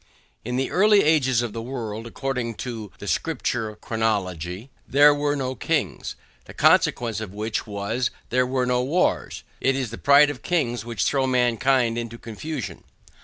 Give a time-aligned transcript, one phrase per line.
[0.43, 5.53] In the early ages of the world, according to the scripture chronology, there were no
[5.53, 10.41] kings; the consequence of which was there were no wars; it is the pride of
[10.41, 12.83] kings which throw mankind into confusion.